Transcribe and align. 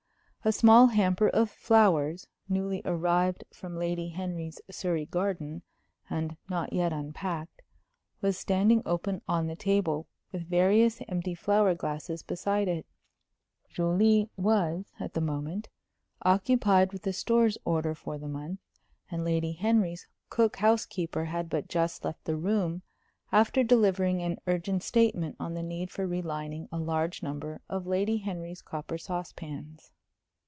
A 0.43 0.51
small 0.51 0.87
hamper 0.87 1.29
of 1.29 1.51
flowers, 1.51 2.25
newly 2.49 2.81
arrived 2.83 3.43
from 3.53 3.77
Lady 3.77 4.09
Henry's 4.09 4.59
Surrey 4.71 5.05
garden, 5.05 5.61
and 6.09 6.35
not 6.49 6.73
yet 6.73 6.91
unpacked, 6.91 7.61
was 8.21 8.39
standing 8.39 8.81
open 8.83 9.21
on 9.27 9.45
the 9.45 9.55
table, 9.55 10.07
with 10.31 10.49
various 10.49 10.99
empty 11.07 11.35
flower 11.35 11.75
glasses 11.75 12.23
beside 12.23 12.67
it. 12.67 12.87
Julie 13.69 14.31
was, 14.35 14.91
at 14.99 15.13
the 15.13 15.21
moment, 15.21 15.69
occupied 16.23 16.91
with 16.91 17.03
the 17.03 17.13
"Stores 17.13 17.59
order" 17.63 17.93
for 17.93 18.17
the 18.17 18.27
month, 18.27 18.59
and 19.11 19.23
Lady 19.23 19.51
Henry's 19.51 20.07
cook 20.31 20.55
housekeeper 20.57 21.25
had 21.25 21.49
but 21.51 21.67
just 21.67 22.03
left 22.03 22.25
the 22.25 22.35
room 22.35 22.81
after 23.31 23.63
delivering 23.63 24.23
an 24.23 24.39
urgent 24.47 24.81
statement 24.81 25.35
on 25.39 25.53
the 25.53 25.61
need 25.61 25.91
for 25.91 26.07
"relining" 26.07 26.67
a 26.71 26.79
large 26.79 27.21
number 27.21 27.61
of 27.69 27.85
Lady 27.85 28.17
Henry's 28.17 28.63
copper 28.63 28.97
saucepans. 28.97 29.91